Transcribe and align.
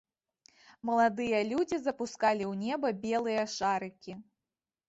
Маладыя 0.89 1.41
людзі 1.51 1.77
запускалі 1.83 2.43
ў 2.51 2.65
неба 2.65 2.87
белыя 3.05 3.43
шарыкі. 3.59 4.11